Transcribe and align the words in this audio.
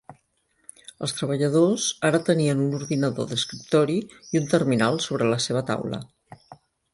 Els 1.07 1.11
treballadors 1.17 1.83
ara 2.09 2.21
tenien 2.29 2.63
un 2.63 2.73
ordinador 2.77 3.29
d'escriptori 3.33 3.99
i 4.37 4.41
un 4.41 4.49
terminal 4.55 4.99
sobre 5.09 5.29
la 5.35 5.39
seva 5.47 5.63
taula. 5.71 6.03